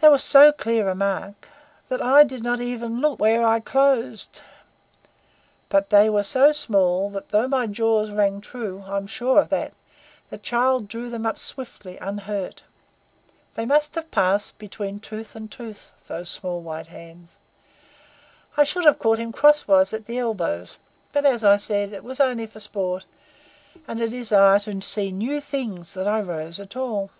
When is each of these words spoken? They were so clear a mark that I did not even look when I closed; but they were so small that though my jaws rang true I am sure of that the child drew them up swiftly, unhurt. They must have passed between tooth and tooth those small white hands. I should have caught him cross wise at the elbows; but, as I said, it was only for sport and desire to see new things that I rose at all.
They 0.00 0.08
were 0.08 0.18
so 0.18 0.52
clear 0.52 0.88
a 0.88 0.94
mark 0.94 1.48
that 1.90 2.00
I 2.00 2.24
did 2.24 2.42
not 2.42 2.62
even 2.62 3.02
look 3.02 3.20
when 3.20 3.42
I 3.44 3.60
closed; 3.60 4.40
but 5.68 5.90
they 5.90 6.08
were 6.08 6.22
so 6.22 6.50
small 6.52 7.10
that 7.10 7.28
though 7.28 7.46
my 7.46 7.66
jaws 7.66 8.10
rang 8.10 8.40
true 8.40 8.84
I 8.86 8.96
am 8.96 9.06
sure 9.06 9.38
of 9.38 9.50
that 9.50 9.74
the 10.30 10.38
child 10.38 10.88
drew 10.88 11.10
them 11.10 11.26
up 11.26 11.38
swiftly, 11.38 11.98
unhurt. 11.98 12.62
They 13.54 13.66
must 13.66 13.94
have 13.96 14.10
passed 14.10 14.56
between 14.58 14.98
tooth 14.98 15.36
and 15.36 15.52
tooth 15.52 15.90
those 16.06 16.30
small 16.30 16.62
white 16.62 16.86
hands. 16.88 17.32
I 18.56 18.64
should 18.64 18.86
have 18.86 18.98
caught 18.98 19.18
him 19.18 19.30
cross 19.30 19.68
wise 19.68 19.92
at 19.92 20.06
the 20.06 20.16
elbows; 20.16 20.78
but, 21.12 21.26
as 21.26 21.44
I 21.44 21.58
said, 21.58 21.92
it 21.92 22.02
was 22.02 22.18
only 22.18 22.46
for 22.46 22.60
sport 22.60 23.04
and 23.86 23.98
desire 23.98 24.58
to 24.60 24.80
see 24.80 25.12
new 25.12 25.38
things 25.38 25.92
that 25.92 26.08
I 26.08 26.22
rose 26.22 26.58
at 26.58 26.76
all. 26.76 27.10